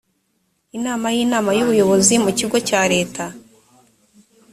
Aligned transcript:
inama 0.77 1.07
y 1.15 1.19
inama 1.25 1.51
y 1.57 1.61
ubuyobozi 1.65 2.13
mu 2.23 2.31
kigo 2.37 2.57
cya 2.67 2.81
leta 2.93 3.25